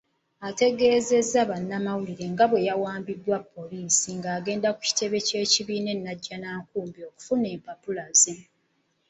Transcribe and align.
Ategeezezza 0.49 1.39
bannamawulire 1.49 2.25
nga 2.33 2.45
bwe 2.49 2.65
yawambiddwa 2.67 3.37
poliisi 3.53 4.09
ng'agenda 4.17 4.69
ku 4.75 4.81
kitebe 4.87 5.17
ky'ekibiina 5.27 5.89
eNajjanankumbi 5.97 6.99
okufuna 7.09 7.45
empapula 7.55 8.05
ze. 8.21 8.35